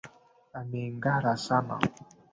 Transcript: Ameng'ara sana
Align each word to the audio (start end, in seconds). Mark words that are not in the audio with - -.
Ameng'ara 0.59 1.33
sana 1.45 1.75